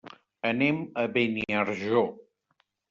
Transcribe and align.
Anem 0.51 0.81
a 1.03 1.05
Beniarjó. 1.19 2.05